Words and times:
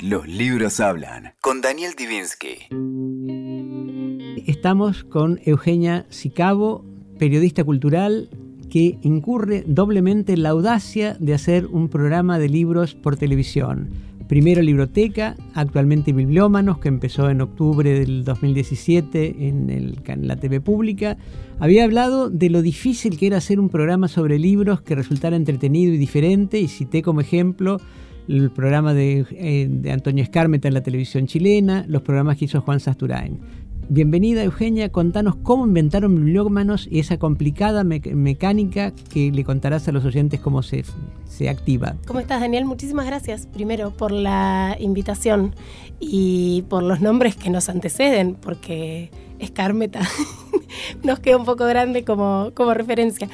Los 0.00 0.28
libros 0.28 0.78
hablan. 0.78 1.32
Con 1.40 1.60
Daniel 1.60 1.94
Divinsky. 1.98 2.68
Estamos 4.46 5.02
con 5.02 5.40
Eugenia 5.44 6.06
Sicabo, 6.08 6.84
periodista 7.18 7.64
cultural 7.64 8.30
que 8.70 8.96
incurre 9.02 9.64
doblemente 9.66 10.34
en 10.34 10.44
la 10.44 10.50
audacia 10.50 11.16
de 11.18 11.34
hacer 11.34 11.66
un 11.66 11.88
programa 11.88 12.38
de 12.38 12.48
libros 12.48 12.94
por 12.94 13.16
televisión. 13.16 13.90
Primero 14.28 14.62
Libroteca, 14.62 15.34
actualmente 15.54 16.12
Bibliómanos, 16.12 16.78
que 16.78 16.88
empezó 16.88 17.28
en 17.28 17.40
octubre 17.40 17.98
del 17.98 18.24
2017 18.24 19.48
en, 19.48 19.68
en, 19.68 20.28
la 20.28 20.36
TV 20.36 20.60
pública. 20.60 21.16
Había 21.58 21.82
hablado 21.82 22.30
de 22.30 22.50
lo 22.50 22.62
difícil 22.62 23.18
que 23.18 23.26
era 23.26 23.38
hacer 23.38 23.58
un 23.58 23.68
programa 23.68 24.06
sobre 24.06 24.38
libros 24.38 24.80
que 24.80 24.94
resultara 24.94 25.34
entretenido 25.34 25.92
y 25.92 25.98
diferente, 25.98 26.60
y 26.60 26.68
cité 26.68 27.02
como 27.02 27.20
ejemplo 27.20 27.80
el 28.28 28.50
programa 28.50 28.94
de, 28.94 29.26
eh, 29.30 29.90
Antonio 29.90 30.22
Escármeta 30.22 30.68
en 30.68 30.74
la 30.74 30.82
televisión 30.82 31.26
chilena, 31.26 31.84
los 31.88 32.02
programas 32.02 32.36
que 32.36 32.44
hizo 32.44 32.60
Juan 32.60 32.78
Sasturain. 32.78 33.38
Bienvenida 33.90 34.44
Eugenia, 34.44 34.90
contanos 34.92 35.36
cómo 35.36 35.66
inventaron 35.66 36.14
bibliómanos 36.14 36.86
y 36.90 36.98
esa 36.98 37.18
complicada 37.18 37.84
mecánica 37.84 38.92
que 39.10 39.32
le 39.32 39.44
contarás 39.44 39.88
a 39.88 39.92
los 39.92 40.04
oyentes 40.04 40.40
cómo 40.40 40.62
se, 40.62 40.84
se 41.24 41.48
activa. 41.48 41.96
¿Cómo 42.06 42.20
estás 42.20 42.42
Daniel? 42.42 42.66
Muchísimas 42.66 43.06
gracias 43.06 43.46
primero 43.46 43.90
por 43.90 44.12
la 44.12 44.76
invitación 44.78 45.54
y 46.00 46.66
por 46.68 46.82
los 46.82 47.00
nombres 47.00 47.34
que 47.34 47.48
nos 47.48 47.70
anteceden, 47.70 48.34
porque 48.34 49.10
Escármeta 49.38 50.00
nos 51.02 51.20
queda 51.20 51.38
un 51.38 51.46
poco 51.46 51.64
grande 51.64 52.04
como, 52.04 52.50
como 52.54 52.74
referencia. 52.74 53.30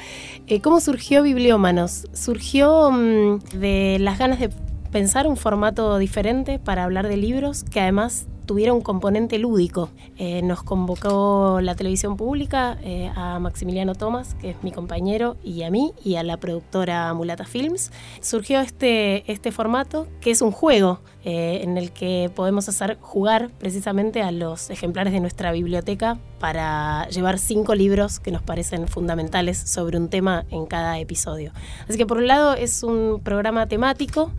Eh, 0.47 0.61
¿Cómo 0.61 0.79
surgió 0.79 1.21
Bibliómanos? 1.21 2.07
Surgió 2.13 2.91
mmm, 2.91 3.39
de 3.59 3.97
las 3.99 4.19
ganas 4.19 4.39
de 4.39 4.49
pensar 4.95 5.27
un 5.27 5.35
formato 5.35 5.97
diferente 5.97 6.57
para 6.57 6.85
hablar 6.85 7.09
de 7.09 7.17
libros 7.17 7.65
que 7.65 7.81
además 7.81 8.27
tuviera 8.45 8.71
un 8.71 8.79
componente 8.79 9.39
lúdico. 9.39 9.89
Eh, 10.17 10.41
nos 10.41 10.63
convocó 10.63 11.59
la 11.61 11.75
televisión 11.75 12.15
pública 12.15 12.77
eh, 12.81 13.11
a 13.13 13.39
Maximiliano 13.39 13.95
Tomás, 13.95 14.35
que 14.35 14.51
es 14.51 14.63
mi 14.63 14.71
compañero, 14.71 15.35
y 15.43 15.63
a 15.63 15.69
mí, 15.69 15.91
y 16.03 16.15
a 16.15 16.23
la 16.23 16.37
productora 16.37 17.13
Mulata 17.13 17.43
Films. 17.43 17.91
Surgió 18.21 18.61
este, 18.61 19.29
este 19.29 19.51
formato, 19.51 20.07
que 20.21 20.31
es 20.31 20.41
un 20.41 20.51
juego 20.51 21.01
eh, 21.25 21.61
en 21.63 21.77
el 21.77 21.91
que 21.91 22.31
podemos 22.33 22.69
hacer 22.69 22.97
jugar 23.01 23.49
precisamente 23.57 24.21
a 24.21 24.31
los 24.31 24.69
ejemplares 24.69 25.11
de 25.11 25.19
nuestra 25.19 25.51
biblioteca 25.51 26.19
para 26.39 27.07
llevar 27.09 27.39
cinco 27.39 27.73
libros 27.73 28.19
que 28.19 28.31
nos 28.31 28.43
parecen 28.43 28.87
fundamentales 28.87 29.57
sobre 29.57 29.97
un 29.97 30.09
tema 30.09 30.45
en 30.51 30.67
cada 30.67 30.99
episodio. 30.99 31.51
Así 31.89 31.97
que 31.97 32.05
por 32.05 32.17
un 32.17 32.27
lado 32.27 32.53
es 32.53 32.83
un 32.83 33.21
programa 33.23 33.67
temático, 33.67 34.31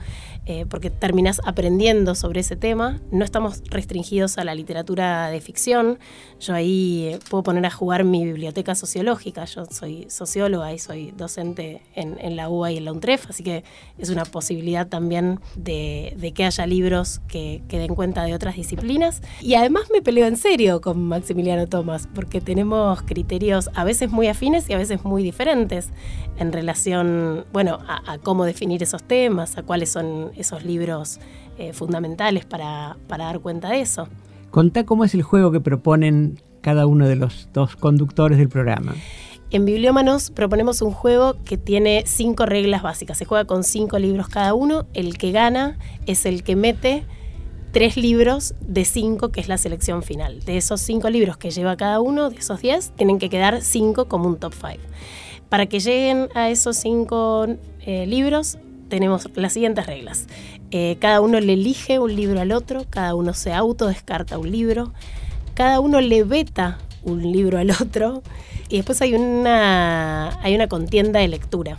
eh, 0.48 0.64
porque 0.64 0.90
terminas 0.90 1.40
aprendiendo 1.44 2.14
sobre 2.14 2.38
ese 2.38 2.54
tema. 2.54 3.00
No 3.10 3.24
estamos 3.24 3.62
restringidos 3.68 4.38
a 4.38 4.44
la 4.44 4.54
literatura 4.54 5.28
de 5.28 5.40
ficción. 5.40 5.98
Yo 6.38 6.54
ahí 6.54 7.08
eh, 7.14 7.18
puedo 7.28 7.42
poner 7.42 7.66
a 7.66 7.70
jugar 7.72 8.04
mi 8.04 8.24
biblioteca 8.24 8.76
sociológica. 8.76 9.44
Yo 9.46 9.64
soy 9.64 10.06
socióloga 10.08 10.72
y 10.72 10.78
soy 10.78 11.10
docente 11.10 11.82
en, 11.94 12.36
la 12.36 12.48
UBA 12.48 12.70
y 12.70 12.76
en 12.76 12.84
la 12.84 12.92
UNTREF, 12.92 13.28
así 13.28 13.42
que 13.42 13.64
es 13.98 14.10
una 14.10 14.24
posibilidad 14.24 14.86
también 14.86 15.40
de, 15.56 16.14
de 16.16 16.32
que 16.32 16.44
haya 16.44 16.64
libros 16.64 17.20
que, 17.26 17.62
que, 17.68 17.80
den 17.80 17.96
cuenta 17.96 18.22
de 18.22 18.32
otras 18.32 18.54
disciplinas. 18.54 19.22
Y 19.40 19.54
además 19.54 19.88
me 19.92 20.00
peleo 20.00 20.26
en 20.26 20.36
serio 20.36 20.80
con 20.80 21.02
Maximiliano 21.02 21.66
Tomás, 21.66 22.08
porque 22.14 22.40
tenemos 22.40 23.02
criterios 23.02 23.68
a 23.74 23.82
veces 23.82 24.12
muy 24.12 24.28
afines 24.28 24.70
y 24.70 24.74
a 24.74 24.78
veces 24.78 25.04
muy 25.04 25.24
diferentes 25.24 25.88
en 26.38 26.52
relación, 26.52 27.46
bueno, 27.52 27.80
a, 27.88 28.12
a 28.12 28.18
cómo 28.18 28.44
definir 28.44 28.82
esos 28.84 29.02
temas, 29.02 29.58
a 29.58 29.64
cuáles 29.64 29.90
son 29.90 30.35
esos 30.36 30.64
libros 30.64 31.18
eh, 31.58 31.72
fundamentales 31.72 32.44
para, 32.44 32.96
para 33.08 33.24
dar 33.24 33.40
cuenta 33.40 33.70
de 33.70 33.80
eso. 33.80 34.08
Contá 34.50 34.84
cómo 34.84 35.04
es 35.04 35.14
el 35.14 35.22
juego 35.22 35.50
que 35.52 35.60
proponen 35.60 36.40
cada 36.60 36.86
uno 36.86 37.06
de 37.06 37.16
los 37.16 37.48
dos 37.52 37.76
conductores 37.76 38.38
del 38.38 38.48
programa. 38.48 38.94
En 39.50 39.64
Bibliómanos 39.64 40.30
proponemos 40.30 40.82
un 40.82 40.90
juego 40.90 41.36
que 41.44 41.56
tiene 41.56 42.02
cinco 42.04 42.46
reglas 42.46 42.82
básicas. 42.82 43.16
Se 43.16 43.24
juega 43.24 43.44
con 43.44 43.62
cinco 43.62 43.98
libros 43.98 44.28
cada 44.28 44.54
uno. 44.54 44.86
El 44.92 45.18
que 45.18 45.30
gana 45.30 45.78
es 46.06 46.26
el 46.26 46.42
que 46.42 46.56
mete 46.56 47.04
tres 47.70 47.96
libros 47.96 48.54
de 48.60 48.84
cinco, 48.84 49.30
que 49.30 49.40
es 49.40 49.48
la 49.48 49.56
selección 49.56 50.02
final. 50.02 50.40
De 50.40 50.56
esos 50.56 50.80
cinco 50.80 51.10
libros 51.10 51.36
que 51.36 51.50
lleva 51.50 51.76
cada 51.76 52.00
uno, 52.00 52.30
de 52.30 52.36
esos 52.38 52.60
diez, 52.60 52.90
tienen 52.96 53.18
que 53.18 53.28
quedar 53.28 53.62
cinco 53.62 54.06
como 54.06 54.26
un 54.26 54.36
top 54.38 54.52
five. 54.52 54.80
Para 55.48 55.66
que 55.66 55.78
lleguen 55.78 56.28
a 56.34 56.50
esos 56.50 56.76
cinco 56.76 57.46
eh, 57.82 58.06
libros, 58.06 58.58
tenemos 58.88 59.28
las 59.34 59.52
siguientes 59.52 59.86
reglas. 59.86 60.26
Eh, 60.70 60.96
cada 61.00 61.20
uno 61.20 61.40
le 61.40 61.52
elige 61.52 61.98
un 61.98 62.14
libro 62.14 62.40
al 62.40 62.52
otro, 62.52 62.84
cada 62.88 63.14
uno 63.14 63.34
se 63.34 63.52
autodescarta 63.52 64.38
un 64.38 64.50
libro, 64.50 64.92
cada 65.54 65.80
uno 65.80 66.00
le 66.00 66.24
veta 66.24 66.78
un 67.02 67.22
libro 67.32 67.58
al 67.58 67.70
otro 67.70 68.22
y 68.68 68.76
después 68.76 69.00
hay 69.00 69.14
una, 69.14 70.40
hay 70.42 70.54
una 70.54 70.68
contienda 70.68 71.20
de 71.20 71.28
lectura 71.28 71.76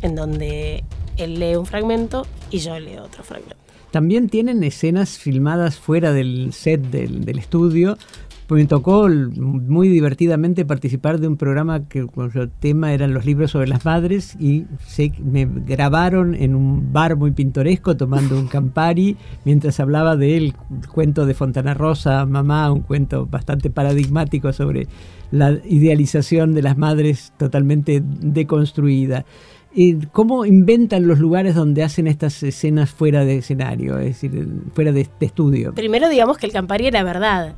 en 0.00 0.14
donde 0.14 0.82
él 1.16 1.38
lee 1.38 1.56
un 1.56 1.66
fragmento 1.66 2.26
y 2.50 2.58
yo 2.58 2.78
leo 2.78 3.04
otro 3.04 3.22
fragmento. 3.22 3.56
También 3.90 4.30
tienen 4.30 4.64
escenas 4.64 5.18
filmadas 5.18 5.76
fuera 5.76 6.12
del 6.12 6.52
set 6.54 6.80
del, 6.80 7.26
del 7.26 7.38
estudio 7.38 7.98
me 8.48 8.66
tocó 8.66 9.08
muy 9.08 9.88
divertidamente 9.88 10.64
participar 10.64 11.20
de 11.20 11.28
un 11.28 11.36
programa 11.36 11.88
que 11.88 12.04
cuyo 12.04 12.48
tema 12.48 12.92
eran 12.92 13.14
los 13.14 13.24
libros 13.24 13.52
sobre 13.52 13.68
las 13.68 13.84
madres 13.84 14.36
y 14.38 14.66
se, 14.86 15.12
me 15.22 15.46
grabaron 15.46 16.34
en 16.34 16.54
un 16.54 16.92
bar 16.92 17.16
muy 17.16 17.30
pintoresco 17.30 17.96
tomando 17.96 18.38
un 18.38 18.46
Campari 18.52 19.16
mientras 19.44 19.80
hablaba 19.80 20.16
del 20.16 20.54
cuento 20.92 21.24
de 21.24 21.34
Fontana 21.34 21.74
Rosa, 21.74 22.26
Mamá, 22.26 22.70
un 22.70 22.80
cuento 22.80 23.26
bastante 23.26 23.70
paradigmático 23.70 24.52
sobre 24.52 24.86
la 25.30 25.58
idealización 25.64 26.52
de 26.52 26.62
las 26.62 26.76
madres 26.76 27.32
totalmente 27.38 28.02
deconstruida. 28.04 29.24
¿Cómo 30.12 30.44
inventan 30.44 31.06
los 31.06 31.18
lugares 31.18 31.54
donde 31.54 31.82
hacen 31.82 32.06
estas 32.06 32.42
escenas 32.42 32.90
fuera 32.90 33.24
de 33.24 33.38
escenario, 33.38 33.98
es 33.98 34.20
decir, 34.20 34.46
fuera 34.74 34.92
de, 34.92 35.08
estudio? 35.20 35.72
Primero 35.72 36.08
digamos 36.08 36.36
que 36.36 36.46
el 36.46 36.52
Campari 36.52 36.86
era 36.86 37.02
verdad, 37.02 37.54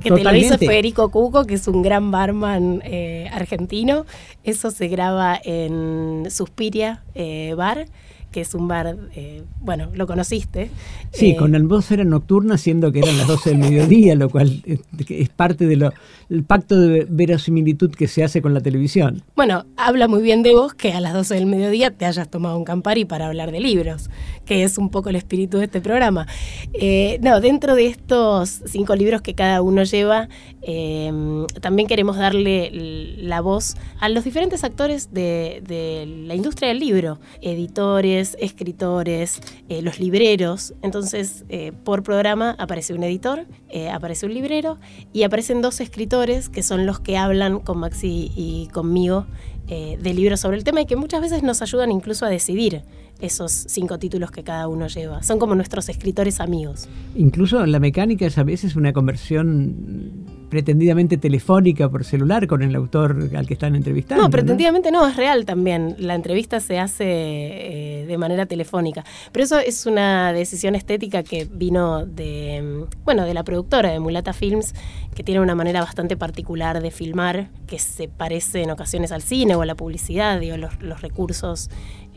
que 0.00 0.10
te 0.10 0.24
lo 0.24 0.34
hizo 0.34 0.56
Federico 0.56 1.10
Cuco, 1.10 1.44
que 1.44 1.54
es 1.54 1.68
un 1.68 1.82
gran 1.82 2.10
barman 2.10 2.80
eh, 2.84 3.28
argentino. 3.32 4.06
Eso 4.44 4.70
se 4.70 4.88
graba 4.88 5.38
en 5.44 6.24
Suspiria 6.30 7.02
eh, 7.14 7.54
Bar 7.54 7.86
que 8.30 8.42
es 8.42 8.54
un 8.54 8.68
bar, 8.68 8.96
eh, 9.14 9.42
bueno, 9.60 9.90
lo 9.94 10.06
conociste. 10.06 10.70
Sí, 11.12 11.34
con 11.34 11.54
atmósfera 11.54 12.04
nocturna, 12.04 12.58
siendo 12.58 12.92
que 12.92 12.98
eran 12.98 13.16
las 13.16 13.26
12 13.26 13.50
del 13.50 13.58
mediodía, 13.58 14.14
lo 14.14 14.28
cual 14.28 14.62
es 15.08 15.28
parte 15.30 15.66
del 15.66 15.90
pacto 16.46 16.78
de 16.78 17.06
verosimilitud 17.08 17.90
que 17.90 18.06
se 18.06 18.22
hace 18.22 18.42
con 18.42 18.52
la 18.52 18.60
televisión. 18.60 19.22
Bueno, 19.34 19.64
habla 19.76 20.08
muy 20.08 20.22
bien 20.22 20.42
de 20.42 20.52
vos 20.52 20.74
que 20.74 20.92
a 20.92 21.00
las 21.00 21.14
12 21.14 21.34
del 21.34 21.46
mediodía 21.46 21.90
te 21.90 22.04
hayas 22.04 22.28
tomado 22.28 22.58
un 22.58 22.64
Campari 22.64 23.06
para 23.06 23.26
hablar 23.26 23.50
de 23.50 23.60
libros, 23.60 24.10
que 24.44 24.62
es 24.62 24.76
un 24.76 24.90
poco 24.90 25.08
el 25.08 25.16
espíritu 25.16 25.58
de 25.58 25.64
este 25.64 25.80
programa. 25.80 26.26
Eh, 26.74 27.18
no, 27.22 27.40
dentro 27.40 27.74
de 27.74 27.86
estos 27.86 28.60
cinco 28.66 28.94
libros 28.94 29.22
que 29.22 29.34
cada 29.34 29.62
uno 29.62 29.84
lleva, 29.84 30.28
eh, 30.62 31.10
también 31.62 31.88
queremos 31.88 32.18
darle 32.18 32.70
la 33.18 33.40
voz 33.40 33.76
a 34.00 34.08
los 34.08 34.24
diferentes 34.24 34.64
actores 34.64 35.12
de, 35.12 35.62
de 35.66 36.04
la 36.26 36.34
industria 36.34 36.68
del 36.68 36.80
libro, 36.80 37.18
editores, 37.40 38.17
escritores, 38.18 39.40
eh, 39.68 39.82
los 39.82 39.98
libreros. 39.98 40.74
Entonces, 40.82 41.44
eh, 41.48 41.72
por 41.84 42.02
programa 42.02 42.56
aparece 42.58 42.94
un 42.94 43.02
editor, 43.02 43.46
eh, 43.68 43.88
aparece 43.88 44.26
un 44.26 44.34
librero 44.34 44.78
y 45.12 45.22
aparecen 45.22 45.62
dos 45.62 45.80
escritores 45.80 46.48
que 46.48 46.62
son 46.62 46.86
los 46.86 47.00
que 47.00 47.16
hablan 47.16 47.60
con 47.60 47.78
Maxi 47.78 48.32
y 48.36 48.68
conmigo 48.72 49.26
de 49.68 50.14
libros 50.14 50.40
sobre 50.40 50.56
el 50.56 50.64
tema 50.64 50.80
y 50.80 50.86
que 50.86 50.96
muchas 50.96 51.20
veces 51.20 51.42
nos 51.42 51.60
ayudan 51.60 51.92
incluso 51.92 52.24
a 52.24 52.30
decidir 52.30 52.84
esos 53.20 53.52
cinco 53.52 53.98
títulos 53.98 54.30
que 54.30 54.42
cada 54.42 54.68
uno 54.68 54.86
lleva. 54.86 55.22
Son 55.22 55.38
como 55.38 55.54
nuestros 55.54 55.88
escritores 55.88 56.40
amigos. 56.40 56.88
Incluso 57.16 57.64
la 57.66 57.80
mecánica 57.80 58.26
es 58.26 58.38
a 58.38 58.44
veces 58.44 58.76
una 58.76 58.92
conversión 58.92 60.26
pretendidamente 60.48 61.18
telefónica 61.18 61.88
por 61.90 62.04
celular 62.04 62.46
con 62.46 62.62
el 62.62 62.74
autor 62.74 63.30
al 63.36 63.46
que 63.46 63.54
están 63.54 63.74
entrevistando. 63.76 64.24
No, 64.24 64.30
pretendidamente 64.30 64.90
no, 64.90 65.06
es 65.06 65.16
real 65.16 65.44
también. 65.44 65.96
La 65.98 66.14
entrevista 66.14 66.60
se 66.60 66.78
hace 66.78 67.04
eh, 67.06 68.06
de 68.06 68.18
manera 68.18 68.46
telefónica. 68.46 69.04
Pero 69.32 69.44
eso 69.44 69.58
es 69.58 69.86
una 69.86 70.32
decisión 70.32 70.74
estética 70.74 71.22
que 71.22 71.44
vino 71.44 72.06
de, 72.06 72.86
bueno, 73.04 73.24
de 73.24 73.34
la 73.34 73.44
productora 73.44 73.90
de 73.90 74.00
Mulata 74.00 74.32
Films, 74.32 74.74
que 75.14 75.22
tiene 75.22 75.40
una 75.40 75.54
manera 75.54 75.80
bastante 75.80 76.16
particular 76.16 76.80
de 76.80 76.90
filmar, 76.90 77.50
que 77.66 77.78
se 77.78 78.08
parece 78.08 78.62
en 78.62 78.70
ocasiones 78.70 79.12
al 79.12 79.22
cine 79.22 79.54
o 79.54 79.62
a 79.62 79.66
la 79.66 79.74
publicidad, 79.74 80.40
digo, 80.40 80.56
los, 80.56 80.80
los 80.80 81.02
recursos 81.02 81.70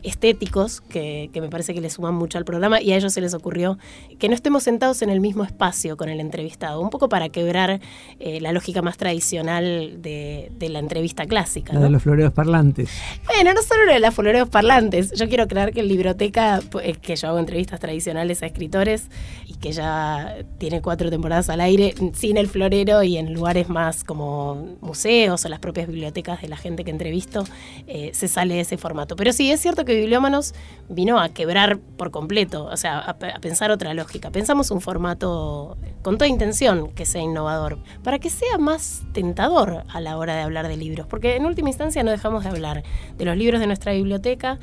estéticos 0.03 0.81
que, 0.81 1.29
me 1.33 1.49
parece 1.49 1.73
que 1.73 1.81
le 1.81 1.89
suman 1.89 2.13
mucho 2.13 2.37
al 2.37 2.45
programa 2.45 2.81
y 2.81 2.91
a 2.91 2.97
ellos 2.97 3.13
se 3.13 3.21
les 3.21 3.33
ocurrió 3.33 3.77
que 4.19 4.27
no 4.29 4.35
estemos 4.35 4.63
sentados 4.63 5.01
en 5.01 5.09
el 5.09 5.19
mismo 5.19 5.43
espacio 5.43 5.97
con 5.97 6.09
el 6.09 6.19
entrevistado, 6.19 6.81
un 6.81 6.89
poco 6.89 7.09
para 7.09 7.29
quebrar 7.29 7.79
eh, 8.19 8.39
la 8.41 8.51
lógica 8.51 8.81
más 8.81 8.97
tradicional 8.97 10.01
de, 10.01 10.51
la 10.59 10.79
entrevista 10.79 11.25
clásica. 11.25 11.73
La 11.73 11.81
de 11.81 11.89
los 11.89 12.03
floreos 12.03 12.31
parlantes. 12.31 12.89
Bueno, 13.25 13.53
no 13.53 13.61
solo 13.61 13.91
de 13.91 13.99
los 13.99 14.13
floreos 14.13 14.49
parlantes, 14.49 15.11
yo 15.13 15.27
quiero 15.27 15.47
creer 15.47 15.73
que 15.73 15.81
el 15.81 15.87
Libroteca, 15.87 16.61
pues, 16.69 16.97
que 16.99 17.15
yo 17.15 17.29
hago 17.29 17.39
entrevistas 17.39 17.79
tradicionales 17.79 18.41
a 18.43 18.45
escritores 18.45 19.07
y 19.45 19.55
que 19.55 19.71
ya 19.71 20.37
tiene 20.57 20.81
cuatro 20.81 21.09
temporadas 21.09 21.49
al 21.49 21.61
aire, 21.61 21.93
sin 22.13 22.37
el 22.37 22.47
florero 22.47 23.03
y 23.03 23.17
en 23.17 23.33
lugares 23.33 23.69
más 23.69 24.03
como 24.03 24.77
museos 24.81 25.43
o 25.45 25.49
las 25.49 25.59
propias 25.59 25.87
bibliotecas 25.87 26.41
de 26.41 26.47
la 26.47 26.57
gente 26.57 26.83
que 26.83 26.91
entrevisto, 26.91 27.43
eh, 27.87 28.11
se 28.13 28.27
sale 28.27 28.55
de 28.55 28.61
ese 28.61 28.77
formato. 28.77 29.15
Pero 29.15 29.33
sí, 29.33 29.51
es 29.51 29.59
cierto 29.59 29.85
que 29.85 29.90
Bibliómanos 29.95 30.53
vino 30.91 31.19
a 31.19 31.29
quebrar 31.29 31.79
por 31.79 32.11
completo, 32.11 32.65
o 32.65 32.77
sea, 32.77 32.99
a, 32.99 33.13
pensar 33.39 33.71
otra 33.71 33.93
lógica. 33.93 34.29
Pensamos 34.29 34.71
un 34.71 34.81
formato 34.81 35.77
con 36.01 36.17
toda 36.17 36.27
intención 36.27 36.91
que 36.91 37.05
sea 37.05 37.21
innovador, 37.21 37.79
para 38.03 38.19
que 38.19 38.29
sea 38.29 38.57
más 38.57 39.03
tentador 39.13 39.83
a 39.87 40.01
la 40.01 40.17
hora 40.17 40.35
de 40.35 40.41
hablar 40.41 40.67
de 40.67 40.75
libros, 40.75 41.07
porque 41.07 41.35
en 41.37 41.45
última 41.45 41.69
instancia 41.69 42.03
no 42.03 42.11
dejamos 42.11 42.43
de 42.43 42.49
hablar 42.49 42.83
de 43.17 43.25
los 43.25 43.37
libros 43.37 43.59
de 43.61 43.67
nuestra 43.67 43.93
biblioteca, 43.93 44.59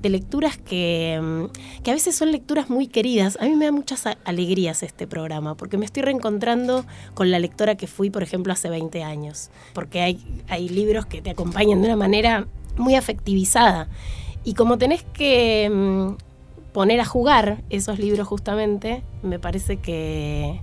de 0.00 0.08
lecturas 0.08 0.56
que, 0.56 1.20
mm, 1.20 1.82
que, 1.82 1.90
a 1.90 1.94
veces 1.94 2.14
son 2.16 2.32
lecturas 2.32 2.68
muy 2.68 2.86
queridas. 2.86 3.38
A 3.40 3.44
mí 3.44 3.54
me 3.54 3.64
da 3.64 3.72
muchas 3.72 4.04
alegrías 4.24 4.82
este 4.82 5.06
programa, 5.06 5.56
porque 5.56 5.78
me 5.78 5.84
estoy 5.84 6.02
reencontrando 6.02 6.84
con 7.14 7.30
la 7.30 7.38
lectora 7.38 7.76
que 7.76 7.86
fui, 7.86 8.10
por 8.10 8.22
ejemplo, 8.22 8.52
hace 8.52 8.68
20 8.68 9.02
años, 9.02 9.50
porque 9.72 10.00
hay, 10.00 10.20
hay 10.48 10.68
libros 10.68 11.06
que 11.06 11.22
te 11.22 11.30
acompañan 11.30 11.80
de 11.80 11.88
una 11.88 11.96
manera 11.96 12.46
muy 12.76 12.94
afectivizada. 12.94 13.88
Y 14.44 14.54
como 14.54 14.78
tenés 14.78 15.04
que 15.04 15.70
mm, 15.72 16.72
poner 16.72 17.00
a 17.00 17.04
jugar 17.04 17.62
esos 17.70 17.98
libros 17.98 18.26
justamente, 18.26 19.02
me 19.22 19.38
parece 19.38 19.76
que, 19.76 20.60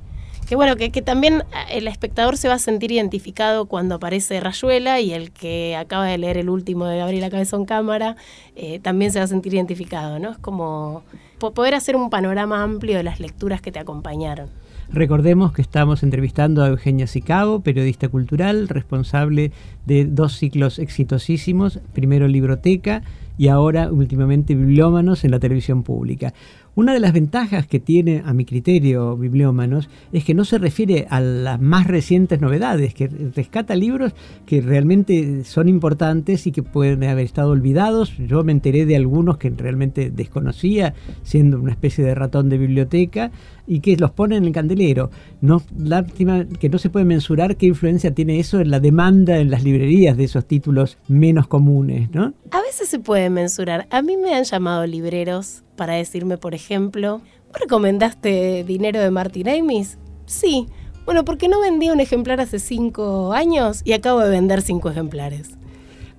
que 0.47 0.55
bueno, 0.55 0.75
que, 0.75 0.89
también 1.01 1.43
el 1.69 1.87
espectador 1.87 2.35
se 2.35 2.47
va 2.47 2.55
a 2.55 2.59
sentir 2.59 2.91
identificado 2.91 3.67
cuando 3.67 3.95
aparece 3.95 4.39
Rayuela 4.39 4.99
y 4.99 5.13
el 5.13 5.31
que 5.31 5.75
acaba 5.75 6.05
de 6.05 6.17
leer 6.17 6.37
el 6.37 6.49
último 6.49 6.85
de 6.85 6.97
Gabriela 6.97 7.29
Cabezón 7.29 7.65
Cámara 7.65 8.15
eh, 8.55 8.79
también 8.79 9.11
se 9.11 9.19
va 9.19 9.25
a 9.25 9.27
sentir 9.27 9.53
identificado, 9.53 10.19
¿no? 10.19 10.31
Es 10.31 10.37
como 10.39 11.03
poder 11.37 11.73
hacer 11.75 11.95
un 11.95 12.09
panorama 12.09 12.63
amplio 12.63 12.97
de 12.97 13.03
las 13.03 13.19
lecturas 13.19 13.61
que 13.61 13.71
te 13.71 13.79
acompañaron. 13.79 14.49
Recordemos 14.91 15.53
que 15.53 15.61
estamos 15.61 16.01
entrevistando 16.01 16.63
a 16.63 16.69
Eugenia 16.69 17.05
Sicabo, 17.05 17.59
periodista 17.59 18.09
cultural, 18.09 18.67
responsable 18.67 19.51
de 19.85 20.05
dos 20.05 20.35
ciclos 20.35 20.79
exitosísimos, 20.79 21.79
primero 21.93 22.27
Libroteca 22.27 23.03
y 23.39 23.47
ahora 23.47 23.89
últimamente 23.89 24.53
Bibliómanos 24.53 25.23
en 25.23 25.31
la 25.31 25.39
televisión 25.39 25.83
pública. 25.83 26.33
Una 26.75 26.93
de 26.93 26.99
las 26.99 27.13
ventajas 27.13 27.67
que 27.67 27.79
tiene, 27.79 28.21
a 28.25 28.33
mi 28.33 28.45
criterio, 28.45 29.17
Bibliómanos, 29.17 29.89
es 30.13 30.23
que 30.23 30.33
no 30.33 30.45
se 30.45 30.57
refiere 30.57 31.07
a 31.09 31.19
las 31.19 31.59
más 31.59 31.87
recientes 31.87 32.39
novedades, 32.41 32.93
que 32.93 33.07
rescata 33.07 33.75
libros 33.75 34.13
que 34.45 34.61
realmente 34.61 35.43
son 35.43 35.67
importantes 35.67 36.47
y 36.47 36.51
que 36.51 36.63
pueden 36.63 37.03
haber 37.03 37.25
estado 37.25 37.51
olvidados. 37.51 38.15
Yo 38.17 38.43
me 38.43 38.51
enteré 38.51 38.85
de 38.85 38.95
algunos 38.95 39.37
que 39.37 39.49
realmente 39.49 40.09
desconocía, 40.11 40.93
siendo 41.23 41.59
una 41.59 41.71
especie 41.71 42.03
de 42.03 42.15
ratón 42.15 42.49
de 42.49 42.57
biblioteca, 42.57 43.31
y 43.69 43.81
que 43.81 43.95
los 43.97 44.11
pone 44.11 44.35
en 44.35 44.45
el 44.45 44.51
candelero. 44.51 45.11
No, 45.41 45.61
lástima 45.77 46.45
que 46.45 46.69
no 46.69 46.79
se 46.79 46.89
puede 46.89 47.05
mensurar 47.05 47.55
qué 47.55 47.67
influencia 47.67 48.13
tiene 48.13 48.39
eso 48.39 48.59
en 48.59 48.71
la 48.71 48.79
demanda 48.79 49.37
en 49.37 49.51
las 49.51 49.63
librerías 49.63 50.17
de 50.17 50.23
esos 50.23 50.45
títulos 50.45 50.97
menos 51.07 51.47
comunes, 51.47 52.09
¿no? 52.11 52.33
A 52.51 52.61
veces 52.61 52.89
se 52.89 52.99
puede 52.99 53.29
mensurar. 53.29 53.87
A 53.91 54.01
mí 54.01 54.17
me 54.17 54.33
han 54.33 54.43
llamado 54.43 54.87
libreros 54.87 55.63
para 55.79 55.93
decirme, 55.93 56.37
por 56.37 56.53
ejemplo, 56.55 57.21
¿vos 57.47 57.61
recomendaste 57.61 58.65
Dinero 58.65 58.99
de 58.99 59.11
Martin 59.11 59.47
Amis? 59.47 59.97
Sí. 60.25 60.67
Bueno, 61.05 61.23
¿por 61.23 61.37
qué 61.37 61.47
no 61.47 61.61
vendí 61.61 61.89
un 61.89 62.01
ejemplar 62.01 62.41
hace 62.41 62.59
cinco 62.59 63.31
años 63.31 63.81
y 63.85 63.93
acabo 63.93 64.19
de 64.19 64.29
vender 64.29 64.61
cinco 64.61 64.89
ejemplares? 64.89 65.51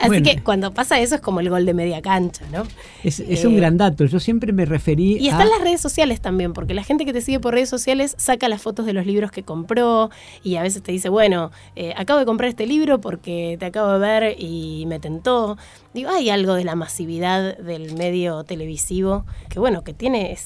Así 0.01 0.23
que 0.23 0.43
cuando 0.43 0.73
pasa 0.73 0.99
eso 0.99 1.15
es 1.15 1.21
como 1.21 1.41
el 1.41 1.51
gol 1.51 1.67
de 1.67 1.75
media 1.75 2.01
cancha, 2.01 2.45
¿no? 2.51 2.63
Es, 3.05 3.21
un 3.21 3.55
eh, 3.55 3.57
gran 3.57 3.77
dato. 3.77 4.05
Yo 4.07 4.19
siempre 4.19 4.53
me 4.53 4.65
referí. 4.65 5.17
Y 5.19 5.29
están 5.29 5.49
las 5.51 5.61
redes 5.61 5.81
sociales 5.81 6.21
también, 6.21 6.53
porque 6.53 6.75
la 6.75 6.83
gente 6.83 7.05
que 7.05 7.13
te 7.13 7.21
sigue 7.21 7.39
por 7.39 7.55
redes 7.55 7.69
sociales 7.69 8.15
saca 8.19 8.49
las 8.49 8.63
fotos 8.63 8.87
de 8.87 8.93
los 8.93 9.07
libros 9.07 9.31
que 9.31 9.43
compró 9.43 10.11
y 10.43 10.57
a 10.57 10.63
veces 10.63 10.83
te 10.83 10.93
dice, 10.93 11.09
bueno, 11.09 11.51
eh, 11.77 11.93
acabo 11.97 12.19
de 12.19 12.27
comprar 12.27 12.49
este 12.49 12.67
libro 12.67 13.01
porque 13.01 13.57
te 13.59 13.67
acabo 13.67 13.93
de 13.93 13.99
ver 13.99 14.37
y 14.39 14.85
me 14.87 14.99
tentó. 15.01 15.59
Digo, 15.93 16.11
hay 16.11 16.31
algo 16.31 16.55
de 16.55 16.65
la 16.65 16.75
masividad 16.75 17.59
del 17.59 17.95
medio 17.95 18.45
televisivo 18.45 19.27
que, 19.49 19.59
bueno, 19.59 19.85
que 19.85 19.93
tiene 19.93 20.37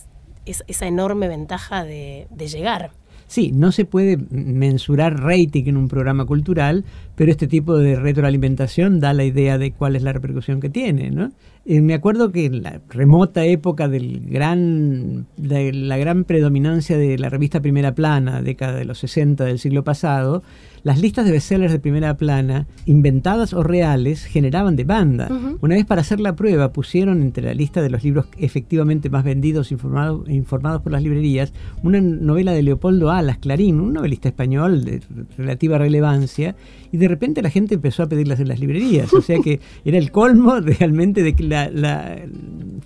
esa 0.44 0.86
enorme 0.86 1.28
ventaja 1.28 1.84
de 1.84 2.26
llegar. 2.48 2.90
Sí, 3.26 3.52
no 3.52 3.72
se 3.72 3.84
puede 3.84 4.18
mensurar 4.30 5.20
rating 5.20 5.64
en 5.66 5.76
un 5.76 5.88
programa 5.88 6.24
cultural, 6.24 6.84
pero 7.14 7.30
este 7.30 7.46
tipo 7.46 7.76
de 7.76 7.96
retroalimentación 7.96 9.00
da 9.00 9.12
la 9.12 9.24
idea 9.24 9.58
de 9.58 9.72
cuál 9.72 9.96
es 9.96 10.02
la 10.02 10.12
repercusión 10.12 10.60
que 10.60 10.70
tiene, 10.70 11.10
¿no? 11.10 11.32
Eh, 11.66 11.80
me 11.80 11.94
acuerdo 11.94 12.30
que 12.30 12.44
en 12.44 12.62
la 12.62 12.80
remota 12.90 13.46
época 13.46 13.88
del 13.88 14.20
gran, 14.28 15.26
de 15.38 15.72
la 15.72 15.96
gran 15.96 16.24
predominancia 16.24 16.98
de 16.98 17.18
la 17.18 17.30
revista 17.30 17.62
Primera 17.62 17.94
Plana, 17.94 18.42
década 18.42 18.76
de 18.76 18.84
los 18.84 18.98
60 18.98 19.44
del 19.44 19.58
siglo 19.58 19.82
pasado, 19.82 20.42
las 20.82 21.00
listas 21.00 21.24
de 21.24 21.32
bestsellers 21.32 21.72
de 21.72 21.78
primera 21.78 22.18
plana, 22.18 22.66
inventadas 22.84 23.54
o 23.54 23.62
reales, 23.62 24.26
generaban 24.26 24.76
demanda. 24.76 25.30
Una 25.62 25.76
vez 25.76 25.86
para 25.86 26.02
hacer 26.02 26.20
la 26.20 26.36
prueba 26.36 26.72
pusieron 26.72 27.22
entre 27.22 27.44
la 27.44 27.54
lista 27.54 27.80
de 27.80 27.88
los 27.88 28.04
libros 28.04 28.26
efectivamente 28.36 29.08
más 29.08 29.24
vendidos 29.24 29.72
informado, 29.72 30.24
informados 30.28 30.82
por 30.82 30.92
las 30.92 31.02
librerías 31.02 31.54
una 31.82 32.02
novela 32.02 32.52
de 32.52 32.62
Leopoldo 32.62 33.10
Alas, 33.18 33.38
Clarín, 33.38 33.80
un 33.80 33.92
novelista 33.92 34.28
español 34.28 34.84
de 34.84 35.00
relativa 35.36 35.78
relevancia, 35.78 36.56
y 36.92 36.96
de 36.96 37.08
repente 37.08 37.42
la 37.42 37.50
gente 37.50 37.74
empezó 37.74 38.04
a 38.04 38.08
pedirlas 38.08 38.40
en 38.40 38.48
las 38.48 38.60
librerías. 38.60 39.12
O 39.12 39.20
sea 39.20 39.38
que 39.40 39.60
era 39.84 39.98
el 39.98 40.10
colmo 40.10 40.60
realmente 40.60 41.22
de 41.22 41.34
la, 41.42 41.70
la 41.70 42.18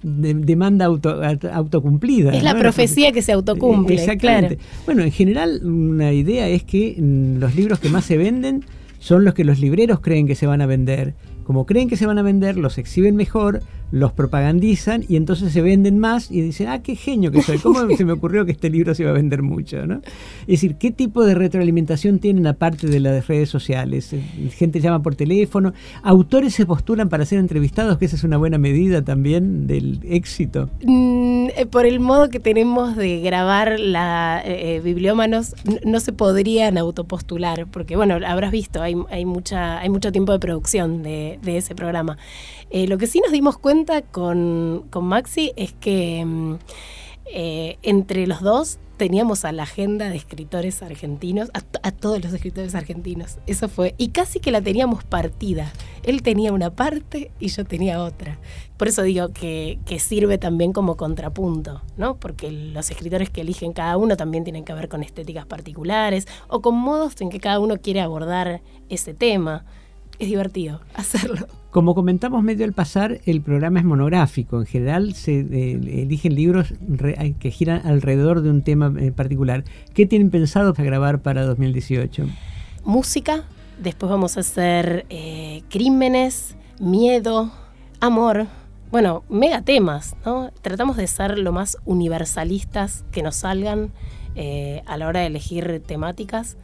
demanda 0.02 0.86
auto, 0.86 1.20
autocumplida. 1.52 2.32
Es 2.32 2.42
la 2.42 2.58
profecía 2.58 3.12
que 3.12 3.22
se 3.22 3.32
autocumple. 3.32 3.96
Exactamente. 3.96 4.58
Bueno, 4.86 5.02
en 5.02 5.12
general 5.12 5.60
una 5.64 6.12
idea 6.12 6.48
es 6.48 6.64
que 6.64 6.96
mm, 6.98 7.38
los 7.38 7.54
libros 7.54 7.78
que 7.80 7.88
más 7.90 8.04
se 8.04 8.16
venden 8.16 8.64
son 8.98 9.25
los 9.25 9.34
que 9.34 9.44
los 9.44 9.58
libreros 9.58 10.00
creen 10.00 10.26
que 10.26 10.34
se 10.34 10.46
van 10.46 10.60
a 10.60 10.66
vender. 10.66 11.14
Como 11.44 11.66
creen 11.66 11.88
que 11.88 11.96
se 11.96 12.06
van 12.06 12.19
a 12.19 12.22
vender, 12.22 12.56
los 12.56 12.78
exhiben 12.78 13.16
mejor, 13.16 13.62
los 13.90 14.12
propagandizan 14.12 15.05
y 15.08 15.17
entonces 15.17 15.52
se 15.52 15.62
venden 15.62 15.99
más 15.99 16.31
y 16.31 16.40
dicen, 16.40 16.69
ah, 16.69 16.82
qué 16.82 16.94
genio 16.94 17.31
que 17.31 17.43
soy, 17.43 17.58
¿cómo 17.58 17.81
se 17.96 18.05
me 18.05 18.12
ocurrió 18.12 18.44
que 18.44 18.52
este 18.52 18.70
libro 18.70 18.94
se 18.94 19.02
iba 19.02 19.11
a 19.11 19.14
vender 19.14 19.43
mucho? 19.43 19.87
¿no? 19.87 20.00
Es 20.43 20.46
decir, 20.46 20.76
¿qué 20.76 20.90
tipo 20.90 21.25
de 21.25 21.35
retroalimentación 21.35 22.19
tienen 22.19 22.46
aparte 22.46 22.87
de 22.87 23.00
las 23.00 23.26
redes 23.26 23.49
sociales? 23.49 24.12
Eh, 24.12 24.23
gente 24.50 24.81
llama 24.81 25.02
por 25.02 25.14
teléfono, 25.14 25.73
autores 26.02 26.55
se 26.55 26.67
postulan 26.67 27.08
para 27.08 27.25
ser 27.25 27.38
entrevistados, 27.38 27.99
que 27.99 28.05
esa 28.05 28.17
es 28.17 28.25
una 28.25 28.37
buena 28.37 28.58
medida 28.58 29.02
también 29.02 29.67
del 29.67 30.00
éxito. 30.05 30.69
Mm, 30.85 31.49
eh, 31.56 31.67
por 31.70 31.87
el 31.87 32.00
modo 32.00 32.29
que 32.29 32.40
tenemos 32.40 32.96
de 32.96 33.20
grabar 33.20 33.79
la 33.81 34.43
eh, 34.44 34.81
bibliómanos, 34.85 35.55
no 35.85 36.00
se 36.00 36.12
podrían 36.12 36.78
autopostular, 36.78 37.66
porque 37.71 37.97
bueno, 37.97 38.18
habrás 38.26 38.52
visto, 38.52 38.83
hay, 38.83 38.97
hay, 39.11 39.25
mucha, 39.25 39.78
hay 39.78 39.88
mucho 39.88 40.12
tiempo 40.12 40.33
de 40.33 40.38
producción 40.38 41.02
de, 41.02 41.38
de 41.42 41.57
ese 41.57 41.75
programa. 41.75 42.18
Eh, 42.71 42.87
lo 42.87 42.99
que 42.99 43.07
sí 43.07 43.21
nos 43.21 43.33
dimos 43.33 43.57
cuenta 43.57 43.77
con, 44.11 44.88
Maxi 45.02 45.52
es 45.56 45.73
que 45.73 46.25
mm, 46.25 46.54
eh, 47.32 47.78
entre 47.82 48.26
los 48.26 48.40
dos 48.40 48.78
teníamos 48.99 49.44
a 49.44 49.52
la 49.52 49.62
agenda 49.62 50.11
de 50.11 50.16
escritores 50.16 50.82
argentinos, 50.82 51.50
a, 51.54 51.90
todos 51.92 52.23
los 52.23 52.32
escritores 52.32 52.75
argentinos. 52.75 53.38
Eso 53.47 53.68
fue. 53.68 53.94
Y 53.97 54.08
casi 54.08 54.40
que 54.40 54.50
la 54.50 54.61
teníamos 54.61 55.04
partida. 55.04 55.73
Él 56.02 56.23
tenía 56.23 56.52
una 56.52 56.70
parte 56.70 57.30
y 57.38 57.49
yo 57.49 57.64
tenía 57.64 58.02
otra. 58.02 58.38
Por 58.76 58.88
eso 58.88 59.02
digo 59.02 59.28
que, 59.32 59.78
que, 59.87 59.99
sirve 60.00 60.37
también 60.37 60.73
como 60.73 60.97
contrapunto, 60.97 61.80
¿no? 61.97 62.16
Porque 62.16 62.50
los 62.50 62.90
escritores 62.90 63.30
que 63.30 63.40
eligen 63.40 63.73
cada 63.73 63.97
uno 63.97 64.16
también 64.16 64.44
tienen 64.44 64.64
que 64.64 64.75
ver 64.75 64.88
con 64.88 65.02
estéticas 65.02 65.47
particulares 65.47 66.26
o 66.49 66.61
con 66.61 66.76
modos 66.76 67.14
en 67.20 67.30
que 67.30 67.40
cada 67.40 67.61
uno 67.61 67.76
quiere 67.78 68.00
abordar 68.00 68.61
ese 68.88 69.14
tema. 69.14 69.64
Es 70.18 70.28
divertido 70.28 70.80
hacerlo. 70.94 71.46
Como 71.70 71.94
comentamos 71.94 72.42
medio 72.42 72.64
al 72.64 72.72
pasar, 72.72 73.20
el 73.26 73.40
programa 73.42 73.78
es 73.78 73.84
monográfico. 73.84 74.58
En 74.58 74.66
general 74.66 75.14
se 75.14 75.40
eh, 75.40 76.02
eligen 76.02 76.34
libros 76.34 76.72
que 77.38 77.50
giran 77.50 77.87
alrededor 77.87 78.40
de 78.40 78.50
un 78.50 78.62
tema 78.62 78.87
en 78.87 79.12
particular. 79.12 79.64
¿Qué 79.94 80.06
tienen 80.06 80.30
pensado 80.30 80.72
para 80.75 80.87
grabar 80.87 81.20
para 81.20 81.44
2018? 81.44 82.26
Música, 82.84 83.44
después 83.80 84.10
vamos 84.10 84.37
a 84.37 84.40
hacer 84.40 85.04
eh, 85.10 85.62
crímenes, 85.68 86.56
miedo, 86.80 87.52
amor. 88.00 88.46
Bueno, 88.90 89.22
mega 89.28 89.60
temas, 89.60 90.16
¿no? 90.25 90.50
Tratamos 90.62 90.96
de 90.96 91.06
ser 91.06 91.38
lo 91.38 91.52
más 91.52 91.76
universalistas 91.84 93.04
que 93.12 93.22
nos 93.22 93.37
salgan 93.37 93.92
eh, 94.34 94.82
a 94.87 94.96
la 94.96 95.06
hora 95.06 95.20
de 95.20 95.26
elegir 95.26 95.82
temáticas. 95.87 96.56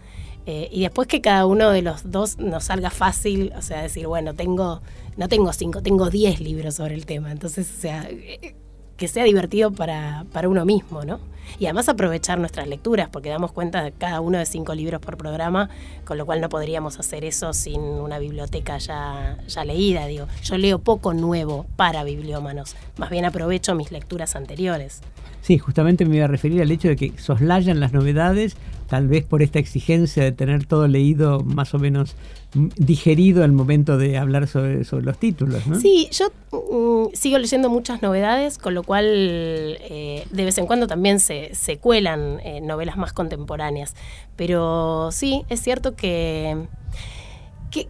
Eh, 0.46 0.68
y 0.70 0.82
después 0.82 1.08
que 1.08 1.20
cada 1.20 1.46
uno 1.46 1.70
de 1.70 1.82
los 1.82 2.10
dos 2.10 2.38
nos 2.38 2.64
salga 2.64 2.90
fácil, 2.90 3.52
o 3.56 3.62
sea, 3.62 3.82
decir, 3.82 4.06
bueno, 4.06 4.34
tengo, 4.34 4.82
no 5.16 5.28
tengo 5.28 5.52
cinco, 5.52 5.82
tengo 5.82 6.10
diez 6.10 6.40
libros 6.40 6.74
sobre 6.74 6.94
el 6.94 7.06
tema. 7.06 7.32
Entonces, 7.32 7.70
o 7.76 7.80
sea, 7.80 8.06
eh, 8.10 8.54
que 8.96 9.08
sea 9.08 9.24
divertido 9.24 9.72
para, 9.72 10.24
para 10.32 10.48
uno 10.48 10.64
mismo, 10.64 11.04
¿no? 11.04 11.20
Y 11.58 11.66
además 11.66 11.88
aprovechar 11.88 12.38
nuestras 12.38 12.66
lecturas, 12.66 13.08
porque 13.10 13.28
damos 13.28 13.52
cuenta 13.52 13.82
de 13.82 13.92
cada 13.92 14.20
uno 14.20 14.38
de 14.38 14.46
cinco 14.46 14.74
libros 14.74 15.00
por 15.00 15.16
programa, 15.16 15.68
con 16.04 16.18
lo 16.18 16.26
cual 16.26 16.40
no 16.40 16.48
podríamos 16.48 16.98
hacer 16.98 17.24
eso 17.24 17.52
sin 17.52 17.80
una 17.80 18.18
biblioteca 18.18 18.78
ya, 18.78 19.38
ya 19.46 19.64
leída. 19.64 20.06
Digo, 20.06 20.26
yo 20.42 20.58
leo 20.58 20.78
poco 20.78 21.14
nuevo 21.14 21.66
para 21.76 22.02
bibliómanos, 22.02 22.76
más 22.96 23.10
bien 23.10 23.24
aprovecho 23.24 23.74
mis 23.74 23.92
lecturas 23.92 24.36
anteriores. 24.36 25.00
Sí, 25.42 25.58
justamente 25.58 26.06
me 26.06 26.16
iba 26.16 26.24
a 26.24 26.28
referir 26.28 26.62
al 26.62 26.70
hecho 26.70 26.88
de 26.88 26.96
que 26.96 27.12
soslayan 27.18 27.78
las 27.78 27.92
novedades, 27.92 28.56
tal 28.88 29.08
vez 29.08 29.24
por 29.24 29.42
esta 29.42 29.58
exigencia 29.58 30.22
de 30.24 30.32
tener 30.32 30.64
todo 30.64 30.88
leído 30.88 31.40
más 31.40 31.74
o 31.74 31.78
menos 31.78 32.16
digerido 32.54 33.44
al 33.44 33.52
momento 33.52 33.98
de 33.98 34.16
hablar 34.16 34.46
sobre, 34.46 34.84
los 35.02 35.18
títulos. 35.18 35.66
¿no? 35.66 35.80
Sí, 35.80 36.08
yo 36.12 36.30
mm, 36.52 37.14
sigo 37.14 37.38
leyendo 37.38 37.68
muchas 37.68 38.02
novedades, 38.02 38.58
con 38.58 38.74
lo 38.74 38.82
cual 38.82 39.06
eh, 39.06 40.26
de 40.30 40.44
vez 40.44 40.56
en 40.58 40.66
cuando 40.66 40.86
también 40.86 41.20
se, 41.20 41.50
cuelan 41.80 42.40
eh, 42.44 42.60
novelas 42.60 42.96
más 42.96 43.12
contemporáneas. 43.12 43.94
Pero 44.36 45.10
sí, 45.12 45.44
es 45.48 45.60
cierto 45.60 45.96
que 45.96 46.66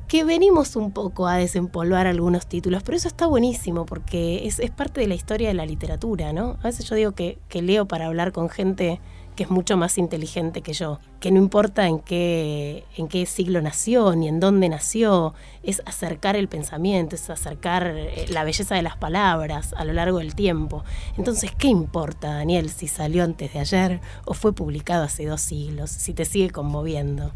que, 0.08 0.24
venimos 0.24 0.76
un 0.76 0.92
poco 0.92 1.26
a 1.26 1.36
desempolvar 1.36 2.06
algunos 2.06 2.46
títulos, 2.46 2.82
pero 2.82 2.96
eso 2.96 3.08
está 3.08 3.26
buenísimo 3.26 3.84
porque 3.84 4.46
es, 4.46 4.58
parte 4.70 5.00
de 5.00 5.08
la 5.08 5.14
historia 5.14 5.48
de 5.48 5.54
la 5.54 5.66
literatura, 5.66 6.32
¿no? 6.32 6.56
A 6.62 6.64
veces 6.64 6.88
yo 6.88 6.96
digo 6.96 7.12
que, 7.12 7.38
leo 7.52 7.86
para 7.86 8.06
hablar 8.06 8.32
con 8.32 8.48
gente 8.48 9.00
que 9.36 9.44
es 9.44 9.50
mucho 9.50 9.76
más 9.76 9.98
inteligente 9.98 10.62
que 10.62 10.72
yo, 10.72 11.00
que 11.20 11.30
no 11.30 11.38
importa 11.38 11.88
en 11.88 11.98
qué, 11.98 12.84
en 12.96 13.08
qué 13.08 13.26
siglo 13.26 13.60
nació 13.60 14.14
ni 14.14 14.28
en 14.28 14.40
dónde 14.40 14.68
nació, 14.68 15.34
es 15.62 15.82
acercar 15.86 16.36
el 16.36 16.48
pensamiento, 16.48 17.16
es 17.16 17.28
acercar 17.30 17.86
eh, 17.86 18.26
la 18.28 18.44
belleza 18.44 18.74
de 18.74 18.82
las 18.82 18.96
palabras 18.96 19.74
a 19.76 19.84
lo 19.84 19.92
largo 19.92 20.18
del 20.18 20.34
tiempo. 20.34 20.84
Entonces, 21.16 21.50
¿qué 21.56 21.68
importa, 21.68 22.34
Daniel, 22.34 22.70
si 22.70 22.86
salió 22.86 23.24
antes 23.24 23.52
de 23.52 23.58
ayer 23.58 24.00
o 24.24 24.34
fue 24.34 24.52
publicado 24.52 25.04
hace 25.04 25.26
dos 25.26 25.40
siglos, 25.40 25.90
si 25.90 26.14
te 26.14 26.24
sigue 26.24 26.50
conmoviendo? 26.50 27.32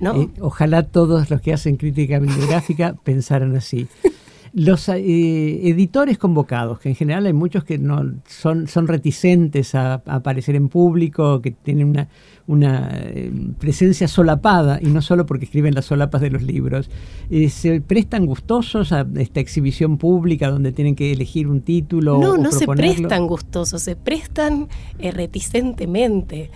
Eh, 0.00 0.28
ojalá 0.40 0.82
todos 0.84 1.28
los 1.28 1.40
que 1.42 1.52
hacen 1.52 1.76
crítica 1.76 2.18
bibliográfica 2.18 2.94
pensaran 3.04 3.54
así. 3.54 3.86
Los 4.52 4.88
eh, 4.88 5.68
editores 5.68 6.18
convocados, 6.18 6.80
que 6.80 6.88
en 6.88 6.96
general 6.96 7.26
hay 7.26 7.32
muchos 7.32 7.62
que 7.62 7.78
no 7.78 8.02
son, 8.26 8.66
son 8.66 8.88
reticentes 8.88 9.74
a, 9.76 10.02
aparecer 10.06 10.56
en 10.56 10.68
público, 10.68 11.40
que 11.40 11.52
tienen 11.52 11.88
una, 11.88 12.08
una 12.48 12.90
eh, 12.92 13.30
presencia 13.58 14.08
solapada, 14.08 14.80
y 14.82 14.86
no 14.86 15.02
solo 15.02 15.24
porque 15.24 15.44
escriben 15.44 15.74
las 15.74 15.84
solapas 15.84 16.20
de 16.20 16.30
los 16.30 16.42
libros, 16.42 16.90
eh, 17.30 17.48
se 17.48 17.80
prestan 17.80 18.26
gustosos 18.26 18.92
a 18.92 19.06
esta 19.16 19.38
exhibición 19.38 19.98
pública 19.98 20.50
donde 20.50 20.72
tienen 20.72 20.96
que 20.96 21.12
elegir 21.12 21.46
un 21.46 21.60
título. 21.60 22.18
No, 22.18 22.36
no 22.36 22.50
se 22.50 22.66
prestan 22.66 23.28
gustosos, 23.28 23.82
se 23.82 23.94
prestan 23.94 24.68
reticentemente. 24.98 26.50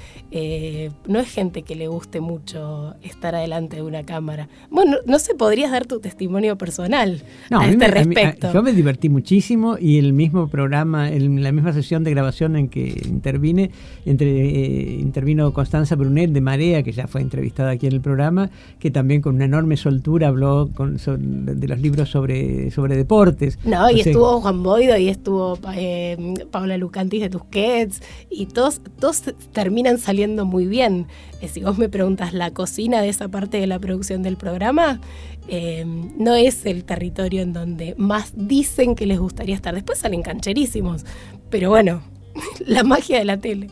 no 1.06 1.20
es 1.20 1.28
gente 1.30 1.62
que 1.62 1.76
le 1.76 1.86
guste 1.86 2.20
mucho 2.20 2.94
estar 3.02 3.36
adelante 3.36 3.76
de 3.76 3.82
una 3.82 4.02
cámara. 4.02 4.48
Bueno, 4.68 4.96
no 5.06 5.20
sé, 5.20 5.34
podrías 5.36 5.70
dar 5.70 5.86
tu 5.86 6.00
testimonio 6.00 6.58
personal 6.58 7.22
a, 7.50 7.83
este 7.84 8.04
respecto. 8.04 8.52
yo 8.52 8.62
me 8.62 8.72
divertí 8.72 9.08
muchísimo 9.08 9.76
y 9.78 9.98
el 9.98 10.12
mismo 10.12 10.48
programa, 10.48 11.10
en 11.10 11.42
la 11.42 11.52
misma 11.52 11.72
sesión 11.72 12.04
de 12.04 12.10
grabación 12.10 12.56
en 12.56 12.68
que 12.68 13.02
intervine, 13.06 13.70
entre, 14.04 14.94
intervino 14.94 15.52
Constanza 15.52 15.96
Brunet 15.96 16.30
de 16.30 16.40
Marea, 16.40 16.82
que 16.82 16.92
ya 16.92 17.06
fue 17.06 17.20
entrevistada 17.20 17.70
aquí 17.70 17.86
en 17.86 17.94
el 17.94 18.00
programa, 18.00 18.50
que 18.78 18.90
también 18.90 19.20
con 19.20 19.36
una 19.36 19.44
enorme 19.44 19.76
soltura 19.76 20.28
habló 20.28 20.66
de 20.66 21.68
los 21.68 21.80
libros 21.80 22.10
sobre, 22.10 22.70
sobre 22.70 22.96
deportes. 22.96 23.58
No, 23.64 23.90
y 23.90 24.00
estuvo 24.00 24.40
Juan 24.40 24.62
Boido 24.62 24.96
y 24.96 25.08
estuvo 25.08 25.58
eh, 25.74 26.34
Paula 26.50 26.76
Lucantis 26.76 27.20
de 27.20 27.30
Tusquets, 27.30 28.02
y 28.30 28.46
todos, 28.46 28.80
todos 28.98 29.22
terminan 29.52 29.98
saliendo 29.98 30.44
muy 30.44 30.66
bien. 30.66 31.06
Eh, 31.40 31.48
si 31.48 31.60
vos 31.60 31.78
me 31.78 31.88
preguntas 31.88 32.32
la 32.32 32.50
cocina 32.50 33.02
de 33.02 33.08
esa 33.08 33.28
parte 33.28 33.58
de 33.58 33.66
la 33.66 33.78
producción 33.78 34.22
del 34.22 34.36
programa, 34.36 35.00
eh, 35.48 35.84
no 35.86 36.34
es 36.34 36.66
el 36.66 36.84
territorio 36.84 37.42
en 37.42 37.52
donde 37.52 37.94
más 37.98 38.32
dicen 38.34 38.94
que 38.94 39.06
les 39.06 39.18
gustaría 39.18 39.54
estar. 39.54 39.74
Después 39.74 39.98
salen 39.98 40.22
cancherísimos, 40.22 41.04
pero 41.50 41.70
bueno, 41.70 42.02
la 42.66 42.84
magia 42.84 43.18
de 43.18 43.24
la 43.24 43.38
tele. 43.38 43.68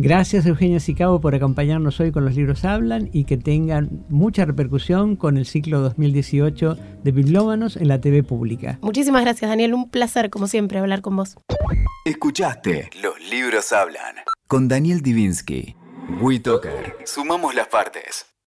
Gracias 0.00 0.46
Eugenia 0.46 0.78
Sicabo 0.78 1.20
por 1.20 1.34
acompañarnos 1.34 1.98
hoy 1.98 2.12
con 2.12 2.24
los 2.24 2.36
libros 2.36 2.64
hablan 2.64 3.10
y 3.12 3.24
que 3.24 3.36
tengan 3.36 4.04
mucha 4.08 4.44
repercusión 4.44 5.16
con 5.16 5.36
el 5.36 5.44
ciclo 5.44 5.80
2018 5.80 6.76
de 7.02 7.10
Bibliómanos 7.10 7.76
en 7.76 7.88
la 7.88 8.00
TV 8.00 8.22
pública. 8.22 8.78
Muchísimas 8.80 9.22
gracias 9.22 9.50
Daniel, 9.50 9.74
un 9.74 9.90
placer 9.90 10.30
como 10.30 10.46
siempre 10.46 10.78
hablar 10.78 11.00
con 11.00 11.16
vos. 11.16 11.36
Escuchaste 12.04 12.90
Los 13.02 13.14
libros 13.28 13.72
hablan 13.72 14.14
con 14.46 14.68
Daniel 14.68 15.02
Divinsky. 15.02 15.74
WeToker. 16.22 16.96
Sumamos 17.04 17.54
las 17.56 17.66
partes. 17.66 18.27